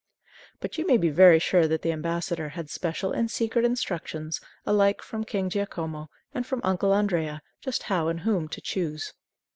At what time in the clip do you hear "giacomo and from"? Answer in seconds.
5.47-6.59